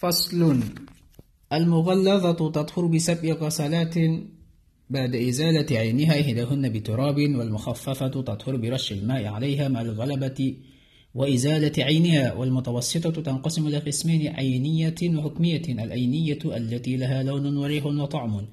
فصل. 0.00 0.60
المغلظة 1.52 2.32
تطهر 2.32 2.86
بسبع 2.86 3.32
غسلات 3.32 3.94
بعد 4.90 5.14
إزالة 5.14 5.78
عينها 5.78 6.20
إحداهن 6.20 6.68
بتراب 6.68 7.16
والمخففة 7.16 8.08
تطهر 8.08 8.56
برش 8.56 8.92
الماء 8.92 9.24
عليها 9.26 9.68
مع 9.68 9.80
الغلبة 9.80 10.56
وإزالة 11.14 11.84
عينها 11.84 12.32
والمتوسطة 12.32 13.22
تنقسم 13.22 13.66
إلى 13.66 13.78
قسمين 13.78 14.28
عينية 14.28 14.94
وحكمية. 15.02 15.62
العينية 15.68 16.38
التي 16.44 16.96
لها 16.96 17.22
لون 17.22 17.56
وريح 17.56 17.86
وطعم 17.86 18.46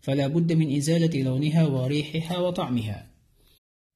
فلا 0.00 0.26
بد 0.26 0.52
من 0.52 0.76
إزالة 0.76 1.22
لونها 1.22 1.66
وريحها 1.66 2.38
وطعمها. 2.38 3.10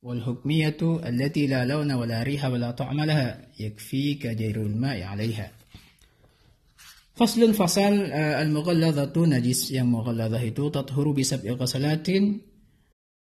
والحكمية 0.02 0.76
التي 0.82 1.46
لا 1.46 1.64
لون 1.64 1.92
ولا 1.92 2.22
ريح 2.22 2.44
ولا 2.44 2.70
طعم 2.70 3.00
لها 3.00 3.48
يكفيك 3.60 4.26
جير 4.26 4.62
الماء 4.62 5.02
عليها. 5.02 5.52
Faslun 7.14 7.54
fasal 7.54 8.10
uh, 8.10 8.42
al-mughalladzatu 8.42 9.22
najis 9.30 9.70
yang 9.70 9.86
mughalladzah 9.86 10.42
itu 10.42 10.66
tathuru 10.74 11.14
bisab'i 11.14 11.54
ghasalatin 11.54 12.42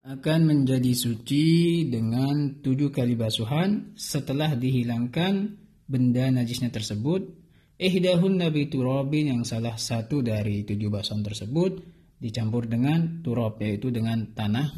akan 0.07 0.41
menjadi 0.47 0.95
suci 0.95 1.91
dengan 1.91 2.63
tujuh 2.63 2.95
kali 2.95 3.19
basuhan 3.19 3.99
setelah 3.99 4.55
dihilangkan 4.55 5.59
benda 5.91 6.31
najisnya 6.31 6.71
tersebut. 6.71 7.35
Ihdahun 7.83 8.39
nabi 8.39 8.71
turabin 8.71 9.35
yang 9.35 9.43
salah 9.43 9.75
satu 9.75 10.23
dari 10.23 10.63
tujuh 10.63 10.87
basuhan 10.87 11.27
tersebut 11.27 11.83
dicampur 12.23 12.71
dengan 12.71 13.27
turab 13.27 13.59
yaitu 13.59 13.91
dengan 13.91 14.23
tanah 14.39 14.71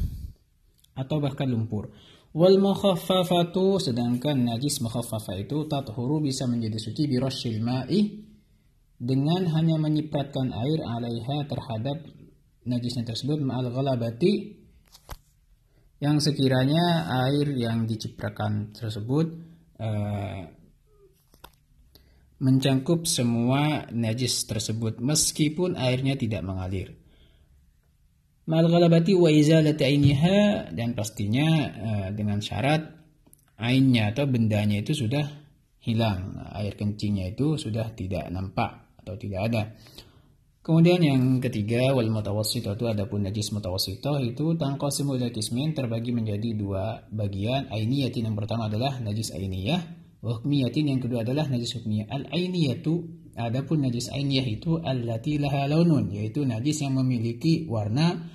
atau 0.97 1.21
bahkan 1.21 1.53
lumpur. 1.53 1.93
Wal 2.33 2.57
mukhaffafatu 2.57 3.77
sedangkan 3.77 4.41
najis 4.41 4.81
mukhaffafa 4.81 5.37
itu 5.37 5.69
tathuru 5.69 6.17
bisa 6.17 6.49
menjadi 6.49 6.81
suci 6.81 7.05
bi 7.05 7.21
ma'i 7.61 8.32
dengan 8.99 9.49
hanya 9.51 9.81
menyipratkan 9.81 10.53
air 10.53 10.79
alaiha 10.81 11.49
terhadap 11.49 11.97
najisnya 12.63 13.03
tersebut 13.03 13.43
ma'al 13.43 13.67
ghalabati 13.71 14.63
yang 16.03 16.19
sekiranya 16.19 17.07
air 17.27 17.47
yang 17.55 17.87
diciprakan 17.87 18.75
tersebut 18.75 19.27
uh, 19.79 20.43
mencangkup 22.43 23.07
semua 23.07 23.87
najis 23.87 24.43
tersebut 24.43 24.99
meskipun 24.99 25.79
airnya 25.79 26.19
tidak 26.19 26.43
mengalir. 26.43 26.99
Ma'al 28.43 28.67
ghalabati 28.67 29.15
wa 29.15 29.31
izalati 29.31 29.87
ainiha 29.87 30.75
dan 30.75 30.91
pastinya 30.91 31.47
uh, 31.71 32.07
dengan 32.11 32.43
syarat 32.43 32.83
ainnya 33.55 34.11
atau 34.11 34.27
bendanya 34.27 34.83
itu 34.83 34.91
sudah 34.91 35.23
hilang. 35.79 36.35
Air 36.51 36.75
kencingnya 36.75 37.31
itu 37.31 37.55
sudah 37.55 37.95
tidak 37.95 38.27
nampak 38.27 38.82
atau 39.03 39.19
tidak 39.19 39.41
ada. 39.51 39.61
Kemudian 40.63 41.03
yang 41.03 41.43
ketiga 41.43 41.91
wal 41.91 42.07
mutawassithah 42.07 42.79
itu 42.79 42.87
adapun 42.87 43.27
najis 43.27 43.51
mutawassithah 43.51 44.23
itu 44.23 44.55
tanqasimu 44.55 45.19
ila 45.19 45.27
qismin 45.27 45.75
terbagi 45.75 46.15
menjadi 46.15 46.55
dua 46.55 47.03
bagian. 47.11 47.67
Ainiyatin 47.67 48.31
yang 48.31 48.37
pertama 48.39 48.71
adalah 48.71 48.95
najis 49.03 49.35
ainiyah, 49.35 49.83
wa 50.23 50.39
yang 50.47 51.03
kedua 51.03 51.27
adalah 51.27 51.51
najis 51.51 51.75
hukmiyah. 51.75 52.07
Al 52.07 52.31
ainiyatu 52.31 52.95
adapun 53.35 53.83
najis 53.83 54.07
ainiyah 54.07 54.47
itu 54.47 54.79
allati 54.79 55.35
laha 55.35 55.67
launun 55.67 56.07
yaitu 56.15 56.47
najis 56.47 56.79
yang 56.79 56.95
memiliki 56.95 57.67
warna 57.67 58.31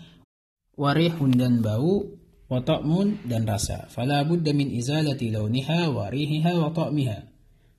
warihun 0.76 1.32
dan 1.32 1.64
bau 1.64 2.12
wa 2.48 2.60
ta'mun 2.60 3.24
dan 3.24 3.48
rasa. 3.48 3.88
Fala 3.88 4.20
budda 4.28 4.52
min 4.52 4.68
izalati 4.68 5.32
launiha 5.32 5.88
wa 5.88 6.12
rihiha 6.12 6.60
wa 6.60 6.76
ta'miha. 6.76 7.27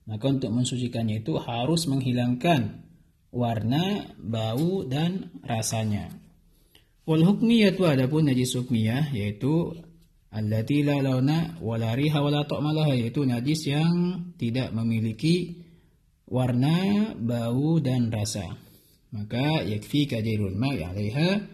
Maka 0.09 0.25
untuk 0.25 0.49
mensucikannya 0.49 1.21
itu 1.21 1.37
harus 1.37 1.85
menghilangkan 1.85 2.81
warna, 3.29 4.09
bau, 4.17 4.81
dan 4.81 5.29
rasanya. 5.45 6.09
Wal 7.05 7.21
hukmiyatu 7.21 7.85
adapun 7.85 8.25
najis 8.25 8.57
hukmiyah 8.57 9.13
yaitu 9.13 9.77
allati 10.33 10.81
la 10.81 11.01
launa 11.01 11.61
wala 11.61 11.93
riha 11.93 12.21
wala 12.21 12.41
yaitu 12.93 13.21
najis 13.25 13.69
yang 13.69 14.29
tidak 14.33 14.73
memiliki 14.73 15.61
warna, 16.25 17.13
bau 17.13 17.77
dan 17.77 18.09
rasa. 18.09 18.49
Maka 19.13 19.61
yakfi 19.61 20.09
kadirul 20.09 20.57
ma'i 20.57 20.85
'alaiha 20.85 21.45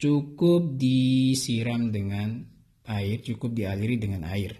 cukup 0.00 0.80
disiram 0.80 1.92
dengan 1.92 2.40
air, 2.88 3.20
cukup 3.20 3.52
dialiri 3.52 3.96
dengan 4.00 4.28
air. 4.28 4.56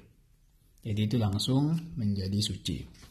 Jadi 0.84 1.00
itu 1.00 1.16
langsung 1.20 1.76
menjadi 1.96 2.40
suci. 2.40 3.01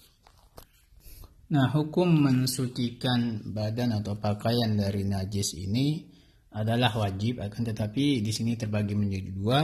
Nah, 1.52 1.68
hukum 1.68 2.08
mensucikan 2.08 3.44
badan 3.52 3.92
atau 4.00 4.16
pakaian 4.16 4.72
dari 4.72 5.04
najis 5.04 5.52
ini 5.60 6.08
adalah 6.56 6.96
wajib, 6.96 7.44
akan 7.44 7.76
tetapi 7.76 8.24
di 8.24 8.32
sini 8.32 8.56
terbagi 8.56 8.96
menjadi 8.96 9.30
dua. 9.36 9.60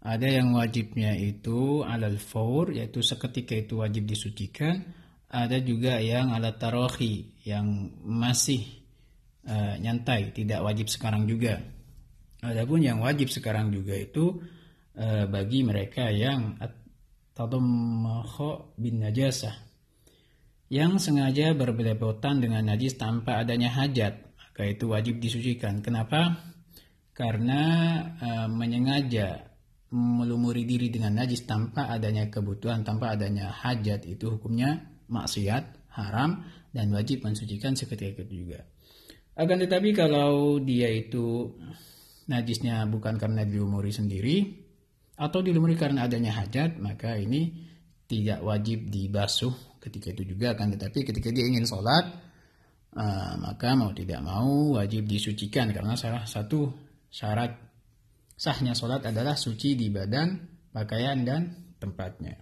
Ada 0.00 0.40
yang 0.40 0.56
wajibnya 0.56 1.12
itu 1.12 1.84
alal 1.84 2.16
faur, 2.16 2.72
yaitu 2.72 3.04
seketika 3.04 3.52
itu 3.52 3.84
wajib 3.84 4.08
disucikan. 4.08 4.80
Ada 5.28 5.60
juga 5.60 6.00
yang 6.00 6.32
alat 6.32 6.56
tarohi, 6.56 7.36
yang 7.44 7.92
masih 8.00 8.64
uh, 9.44 9.76
nyantai, 9.76 10.32
tidak 10.32 10.64
wajib 10.64 10.88
sekarang 10.88 11.28
juga. 11.28 11.60
Adapun 12.40 12.80
yang 12.80 13.04
wajib 13.04 13.28
sekarang 13.28 13.68
juga 13.76 13.92
itu 13.92 14.40
uh, 14.96 15.28
bagi 15.28 15.68
mereka 15.68 16.08
yang 16.08 16.56
tadammakho 17.36 18.72
bin 18.80 19.04
najasah 19.04 19.65
yang 20.66 20.98
sengaja 20.98 21.54
berbelepotan 21.54 22.42
dengan 22.42 22.66
najis 22.66 22.98
tanpa 22.98 23.42
adanya 23.42 23.70
hajat, 23.70 24.34
maka 24.34 24.62
itu 24.66 24.90
wajib 24.90 25.22
disucikan. 25.22 25.78
Kenapa? 25.78 26.42
Karena 27.14 27.62
e, 28.18 28.28
menyengaja 28.50 29.46
melumuri 29.94 30.66
diri 30.66 30.90
dengan 30.90 31.22
najis 31.22 31.46
tanpa 31.46 31.86
adanya 31.88 32.26
kebutuhan, 32.26 32.82
tanpa 32.82 33.14
adanya 33.14 33.54
hajat 33.54 34.04
itu 34.10 34.34
hukumnya 34.34 34.90
maksiat, 35.06 35.94
haram 35.94 36.42
dan 36.74 36.90
wajib 36.90 37.22
mensucikan 37.22 37.78
seketika 37.78 38.26
itu 38.26 38.44
juga. 38.44 38.66
Akan 39.38 39.62
tetapi 39.62 39.94
kalau 39.94 40.58
dia 40.58 40.90
itu 40.90 41.54
najisnya 42.26 42.84
bukan 42.90 43.16
karena 43.16 43.46
dilumuri 43.46 43.94
sendiri 43.94 44.36
atau 45.16 45.40
dilumuri 45.40 45.78
karena 45.78 46.04
adanya 46.04 46.34
hajat, 46.36 46.76
maka 46.82 47.16
ini 47.16 47.54
tidak 48.06 48.42
wajib 48.42 48.86
dibasuh 48.86 49.78
ketika 49.82 50.14
itu 50.14 50.34
juga 50.34 50.54
akan 50.54 50.78
tetapi 50.78 51.06
ketika 51.06 51.28
dia 51.30 51.46
ingin 51.46 51.66
sholat 51.66 52.06
uh, 52.96 53.34
maka 53.38 53.76
mau 53.76 53.92
tidak 53.92 54.22
mau 54.22 54.78
wajib 54.78 55.06
disucikan 55.06 55.70
karena 55.70 55.94
salah 55.94 56.24
satu 56.24 56.70
syarat 57.10 57.66
sahnya 58.36 58.76
sholat 58.76 59.00
adalah 59.08 59.34
suci 59.34 59.74
di 59.74 59.88
badan, 59.88 60.36
pakaian 60.70 61.24
dan 61.24 61.72
tempatnya. 61.80 62.36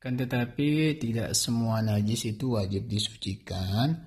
Kan 0.00 0.16
tetapi 0.16 0.96
tidak 0.96 1.36
semua 1.36 1.84
najis 1.84 2.32
itu 2.32 2.56
wajib 2.56 2.88
disucikan 2.88 4.00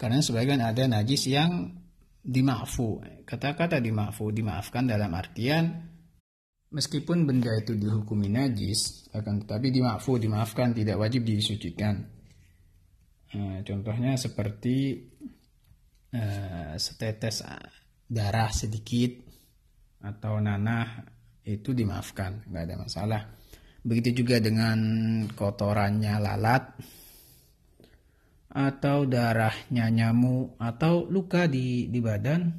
karena 0.00 0.24
sebagian 0.24 0.64
ada 0.64 0.88
najis 0.88 1.28
yang 1.28 1.68
dimafu. 2.24 3.04
Kata-kata 3.28 3.84
dimafu 3.84 4.32
dimaafkan 4.32 4.88
dalam 4.88 5.12
artian 5.12 5.93
Meskipun 6.74 7.22
benda 7.22 7.54
itu 7.54 7.78
dihukumi 7.78 8.26
najis, 8.26 9.06
akan 9.14 9.46
tetapi 9.46 9.70
dimaafkan, 9.70 10.18
dimaafkan, 10.18 10.68
tidak 10.74 10.98
wajib 10.98 11.22
disucikan. 11.22 12.02
Nah, 13.38 13.62
contohnya 13.62 14.18
seperti 14.18 15.06
uh, 16.10 16.74
setetes 16.74 17.46
darah 18.10 18.50
sedikit 18.50 19.22
atau 20.02 20.42
nanah 20.42 21.06
itu 21.46 21.70
dimaafkan, 21.70 22.50
nggak 22.50 22.64
ada 22.66 22.74
masalah. 22.74 23.22
Begitu 23.86 24.26
juga 24.26 24.42
dengan 24.42 24.78
kotorannya 25.30 26.18
lalat 26.18 26.74
atau 28.50 29.06
darahnya 29.06 29.94
nyamuk 29.94 30.58
atau 30.58 31.06
luka 31.06 31.46
di 31.46 31.86
di 31.86 32.02
badan 32.02 32.50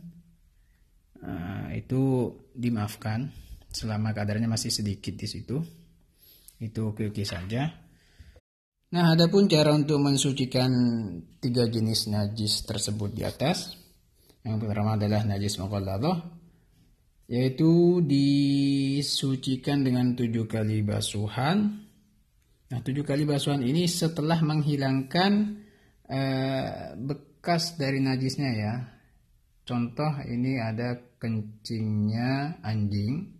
uh, 1.19 1.67
itu 1.75 2.31
dimaafkan 2.55 3.44
selama 3.75 4.15
kadarnya 4.15 4.47
masih 4.47 4.71
sedikit 4.71 5.19
di 5.19 5.27
situ. 5.27 5.59
Itu 6.55 6.95
oke-oke 6.95 7.27
saja. 7.27 7.67
Nah, 8.95 9.11
adapun 9.11 9.51
cara 9.51 9.75
untuk 9.75 9.99
mensucikan 9.99 10.71
tiga 11.43 11.67
jenis 11.67 12.07
najis 12.07 12.63
tersebut 12.63 13.11
di 13.11 13.27
atas. 13.27 13.75
Yang 14.47 14.63
pertama 14.63 14.95
adalah 14.95 15.27
najis 15.27 15.59
mughalladhah 15.59 16.31
yaitu 17.25 18.05
disucikan 18.05 19.81
dengan 19.81 20.13
tujuh 20.13 20.45
kali 20.45 20.85
basuhan. 20.85 21.83
Nah, 22.69 22.79
tujuh 22.85 23.01
kali 23.01 23.25
basuhan 23.25 23.65
ini 23.65 23.89
setelah 23.89 24.39
menghilangkan 24.45 25.31
eh, 26.05 26.93
bekas 26.95 27.81
dari 27.81 27.99
najisnya 27.99 28.51
ya. 28.53 28.73
Contoh 29.65 30.21
ini 30.29 30.61
ada 30.61 30.93
kencingnya 31.17 32.61
anjing 32.61 33.33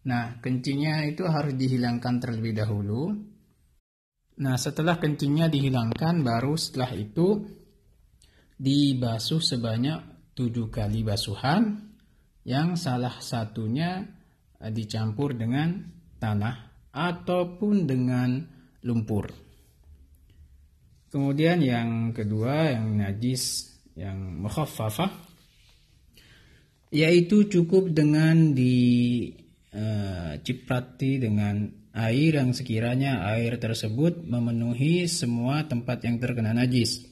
Nah, 0.00 0.40
kencingnya 0.40 1.04
itu 1.04 1.28
harus 1.28 1.52
dihilangkan 1.52 2.16
terlebih 2.24 2.56
dahulu. 2.56 3.12
Nah, 4.40 4.56
setelah 4.56 4.96
kencingnya 4.96 5.52
dihilangkan, 5.52 6.24
baru 6.24 6.56
setelah 6.56 6.96
itu 6.96 7.44
dibasuh 8.56 9.44
sebanyak 9.44 10.32
tujuh 10.32 10.72
kali 10.72 11.04
basuhan, 11.04 11.92
yang 12.48 12.80
salah 12.80 13.20
satunya 13.20 14.00
eh, 14.56 14.72
dicampur 14.72 15.36
dengan 15.36 15.84
tanah 16.16 16.88
ataupun 16.96 17.84
dengan 17.84 18.40
lumpur. 18.88 19.28
Kemudian 21.10 21.60
yang 21.60 22.16
kedua, 22.16 22.72
yang 22.72 22.96
najis, 22.96 23.76
yang 23.98 24.40
mukhaffafah, 24.40 25.10
yaitu 26.94 27.50
cukup 27.50 27.90
dengan 27.92 28.54
diciprati 28.54 29.49
uh, 29.74 30.38
dengan 31.18 31.70
air 31.90 32.32
yang 32.38 32.54
sekiranya 32.54 33.26
air 33.34 33.58
tersebut 33.58 34.22
memenuhi 34.22 35.10
semua 35.10 35.66
tempat 35.66 36.06
yang 36.06 36.22
terkena 36.22 36.54
najis. 36.54 37.06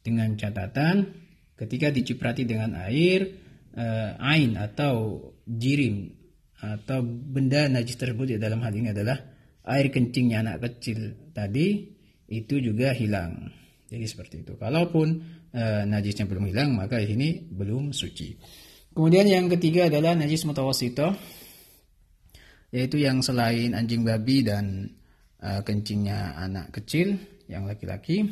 Dengan 0.00 0.32
catatan 0.38 1.12
ketika 1.58 1.92
diciprati 1.92 2.48
dengan 2.48 2.72
air 2.88 3.28
uh, 3.76 4.16
ain 4.16 4.56
atau 4.56 5.28
jirim 5.44 6.08
atau 6.60 7.04
benda 7.04 7.68
najis 7.68 7.96
tersebut 8.00 8.36
ya 8.36 8.38
dalam 8.40 8.64
hal 8.64 8.72
ini 8.72 8.92
adalah 8.92 9.16
air 9.68 9.92
kencingnya 9.92 10.40
anak 10.40 10.56
kecil 10.64 11.30
tadi 11.36 11.88
itu 12.30 12.62
juga 12.62 12.96
hilang. 12.96 13.50
Jadi 13.90 14.06
seperti 14.06 14.46
itu. 14.46 14.54
Kalaupun 14.54 15.08
uh, 15.50 15.82
najisnya 15.84 16.24
belum 16.30 16.48
hilang 16.48 16.78
maka 16.78 17.02
ini 17.02 17.42
belum 17.42 17.90
suci. 17.90 18.38
Kemudian 18.94 19.26
yang 19.26 19.46
ketiga 19.50 19.90
adalah 19.90 20.14
najis 20.16 20.46
mutawasito 20.46 21.14
yaitu 22.70 23.02
yang 23.02 23.18
selain 23.20 23.74
anjing 23.74 24.06
babi 24.06 24.46
dan 24.46 24.86
uh, 25.42 25.60
kencingnya 25.66 26.38
anak 26.38 26.70
kecil 26.74 27.18
yang 27.50 27.66
laki-laki. 27.66 28.26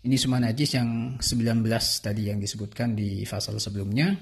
Ini 0.00 0.16
semua 0.16 0.40
najis 0.40 0.80
yang 0.80 1.20
19 1.20 1.60
tadi 2.00 2.32
yang 2.32 2.40
disebutkan 2.40 2.96
di 2.96 3.28
fasal 3.28 3.60
sebelumnya. 3.60 4.16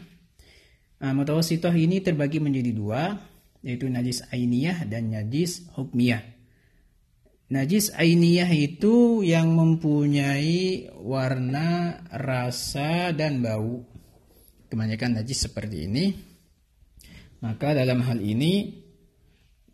Uh, 0.99 1.15
mutawasitoh 1.15 1.71
ini 1.71 2.03
terbagi 2.03 2.43
menjadi 2.43 2.75
dua, 2.75 3.15
yaitu 3.63 3.87
najis 3.87 4.27
ainiyah 4.35 4.83
dan 4.91 5.15
najis 5.15 5.71
hukmiyah. 5.79 6.35
Najis 7.49 7.95
ainiyah 7.95 8.51
itu 8.51 9.23
yang 9.23 9.55
mempunyai 9.55 10.91
warna, 10.99 12.03
rasa, 12.11 13.15
dan 13.15 13.41
bau 13.41 13.87
kebanyakan 14.69 15.23
najis 15.23 15.49
seperti 15.49 15.89
ini, 15.89 16.13
maka 17.41 17.73
dalam 17.73 18.05
hal 18.05 18.21
ini 18.21 18.85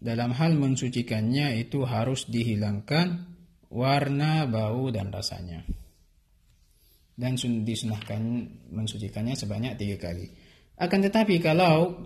dalam 0.05 0.37
hal 0.37 0.53
mensucikannya 0.61 1.65
itu 1.65 1.89
harus 1.89 2.29
dihilangkan 2.29 3.25
warna, 3.73 4.45
bau 4.45 4.93
dan 4.93 5.09
rasanya. 5.09 5.65
Dan 7.17 7.41
disunahkan 7.41 8.21
mensucikannya 8.69 9.33
sebanyak 9.33 9.81
tiga 9.81 9.97
kali. 9.97 10.29
Akan 10.77 11.01
tetapi 11.01 11.41
kalau 11.41 12.05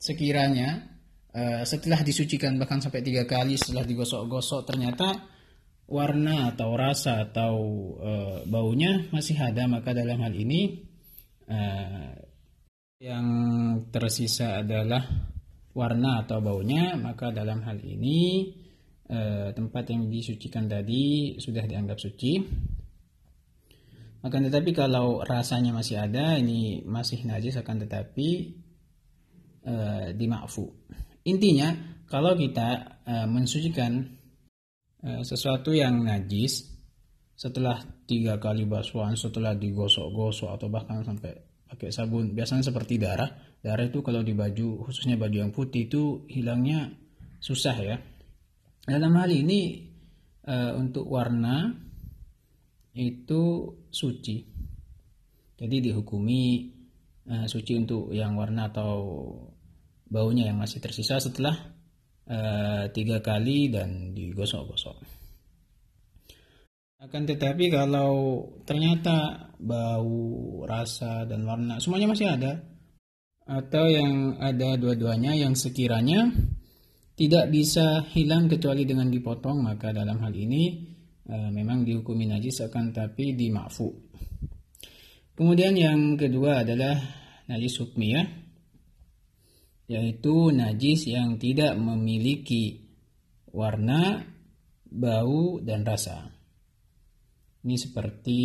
sekiranya 0.00 0.88
uh, 1.36 1.62
setelah 1.68 2.00
disucikan 2.00 2.56
bahkan 2.56 2.80
sampai 2.80 3.04
tiga 3.04 3.28
kali 3.28 3.58
setelah 3.60 3.84
digosok-gosok 3.84 4.62
ternyata 4.64 5.26
warna 5.90 6.54
atau 6.54 6.78
rasa 6.78 7.28
atau 7.28 7.54
uh, 7.98 8.38
baunya 8.48 9.10
masih 9.10 9.36
ada 9.36 9.66
maka 9.66 9.92
dalam 9.92 10.22
hal 10.22 10.32
ini 10.32 10.86
uh, 11.50 12.14
yang 13.02 13.26
tersisa 13.90 14.62
adalah 14.62 15.33
warna 15.74 16.22
atau 16.22 16.38
baunya, 16.38 16.94
maka 16.94 17.34
dalam 17.34 17.60
hal 17.66 17.82
ini 17.82 18.48
eh, 19.10 19.50
tempat 19.50 19.90
yang 19.90 20.06
disucikan 20.06 20.70
tadi 20.70 21.34
sudah 21.36 21.66
dianggap 21.66 21.98
suci. 21.98 22.32
Akan 24.24 24.40
tetapi 24.48 24.72
kalau 24.72 25.20
rasanya 25.20 25.76
masih 25.76 26.00
ada, 26.00 26.40
ini 26.40 26.80
masih 26.86 27.26
najis 27.28 27.60
akan 27.60 27.84
tetapi 27.84 28.28
eh, 29.66 30.06
dimakfu. 30.14 30.64
Intinya, 31.26 31.74
kalau 32.06 32.38
kita 32.38 33.02
eh, 33.04 33.28
mensucikan 33.28 34.22
sesuatu 35.04 35.68
yang 35.76 36.00
najis 36.00 36.64
setelah 37.36 37.76
tiga 38.08 38.40
kali 38.40 38.64
basuhan, 38.64 39.12
setelah 39.20 39.52
digosok-gosok 39.52 40.48
atau 40.56 40.72
bahkan 40.72 41.04
sampai 41.04 41.36
pakai 41.68 41.92
sabun 41.92 42.32
biasanya 42.32 42.64
seperti 42.64 42.96
darah 42.96 43.28
darah 43.64 43.88
itu 43.88 44.04
kalau 44.04 44.20
di 44.20 44.36
baju 44.36 44.84
khususnya 44.84 45.16
baju 45.16 45.48
yang 45.48 45.52
putih 45.56 45.88
itu 45.88 46.28
hilangnya 46.28 46.92
susah 47.40 47.76
ya. 47.80 47.96
Dalam 48.84 49.16
hal 49.16 49.32
ini 49.32 49.88
e, 50.44 50.56
untuk 50.76 51.08
warna 51.08 51.72
itu 52.92 53.72
suci. 53.88 54.44
Jadi 55.56 55.76
dihukumi 55.80 56.44
e, 57.24 57.34
suci 57.48 57.72
untuk 57.80 58.12
yang 58.12 58.36
warna 58.36 58.68
atau 58.68 58.92
baunya 60.12 60.44
yang 60.52 60.60
masih 60.60 60.84
tersisa 60.84 61.16
setelah 61.16 61.56
e, 62.28 62.38
tiga 62.92 63.24
kali 63.24 63.72
dan 63.72 64.12
digosok-gosok. 64.12 65.24
Akan 67.00 67.24
tetapi 67.24 67.72
kalau 67.72 68.44
ternyata 68.64 69.48
bau, 69.60 70.64
rasa, 70.64 71.24
dan 71.28 71.44
warna 71.44 71.76
semuanya 71.76 72.12
masih 72.12 72.28
ada, 72.32 72.73
atau 73.44 73.84
yang 73.92 74.40
ada 74.40 74.80
dua-duanya 74.80 75.36
yang 75.36 75.52
sekiranya 75.52 76.32
tidak 77.14 77.52
bisa 77.52 78.02
hilang 78.10 78.50
kecuali 78.50 78.82
dengan 78.88 79.06
dipotong, 79.06 79.62
maka 79.62 79.94
dalam 79.94 80.18
hal 80.18 80.34
ini 80.34 80.82
e, 81.22 81.36
memang 81.52 81.86
dihukumi 81.86 82.26
najis 82.26 82.66
akan 82.66 82.90
tapi 82.90 83.38
dimakfu. 83.38 83.86
Kemudian 85.34 85.78
yang 85.78 86.18
kedua 86.18 86.66
adalah 86.66 86.98
najis 87.46 87.78
hukmiyah, 87.84 88.26
yaitu 89.92 90.50
najis 90.50 91.06
yang 91.06 91.36
tidak 91.38 91.76
memiliki 91.78 92.90
warna, 93.52 94.26
bau, 94.88 95.62
dan 95.62 95.86
rasa. 95.86 96.32
Ini 97.64 97.76
seperti 97.78 98.40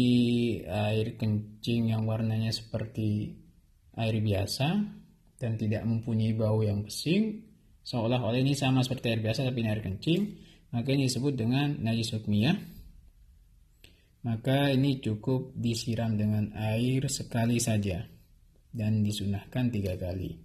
air 0.64 1.18
kencing 1.18 1.92
yang 1.92 2.06
warnanya 2.06 2.54
seperti 2.54 3.36
air 4.00 4.16
biasa 4.24 4.68
dan 5.40 5.52
tidak 5.60 5.84
mempunyai 5.84 6.32
bau 6.36 6.64
yang 6.64 6.88
pesing. 6.88 7.44
Seolah-olah 7.84 8.40
ini 8.40 8.56
sama 8.56 8.80
seperti 8.84 9.12
air 9.12 9.22
biasa 9.24 9.44
tapi 9.44 9.64
ini 9.64 9.70
air 9.70 9.84
kencing. 9.84 10.22
Maka 10.70 10.94
ini 10.94 11.10
disebut 11.10 11.34
dengan 11.36 11.76
najis 11.82 12.16
hukmiyah. 12.16 12.56
Maka 14.20 14.72
ini 14.76 15.00
cukup 15.00 15.56
disiram 15.56 16.20
dengan 16.20 16.52
air 16.56 17.08
sekali 17.08 17.58
saja 17.58 18.04
dan 18.70 19.02
disunahkan 19.02 19.72
tiga 19.72 19.96
kali. 19.96 20.36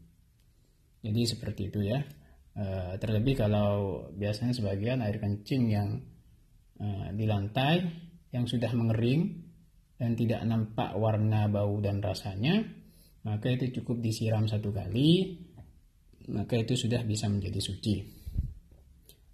Jadi 1.04 1.20
seperti 1.26 1.68
itu 1.68 1.84
ya. 1.84 2.00
E, 2.54 2.96
terlebih 3.02 3.34
kalau 3.34 4.06
biasanya 4.14 4.54
sebagian 4.54 5.02
air 5.02 5.18
kencing 5.18 5.62
yang 5.68 6.00
e, 6.78 6.86
di 7.12 7.26
lantai 7.26 7.82
yang 8.30 8.46
sudah 8.46 8.72
mengering 8.72 9.42
dan 9.98 10.16
tidak 10.18 10.42
nampak 10.46 10.94
warna, 10.98 11.46
bau, 11.46 11.78
dan 11.78 12.02
rasanya, 12.02 12.66
maka 13.24 13.48
itu 13.48 13.80
cukup 13.80 14.04
disiram 14.04 14.44
satu 14.44 14.68
kali, 14.70 15.40
maka 16.28 16.60
itu 16.60 16.76
sudah 16.76 17.00
bisa 17.04 17.28
menjadi 17.28 17.60
suci. 17.60 17.96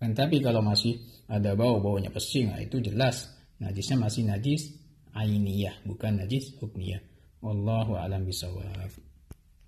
Dan 0.00 0.16
tapi 0.16 0.40
kalau 0.40 0.64
masih 0.64 0.96
ada 1.28 1.52
bau, 1.52 1.82
baunya 1.82 2.08
pesing, 2.08 2.54
nah 2.54 2.62
itu 2.62 2.80
jelas 2.80 3.28
najisnya 3.60 4.00
masih 4.00 4.22
najis 4.24 4.72
ainiyah, 5.12 5.84
bukan 5.84 6.24
najis 6.24 6.56
hukmiyah. 6.56 7.02
Wallahu 7.42 7.98
alam 7.98 8.24
bisawab. 8.24 9.09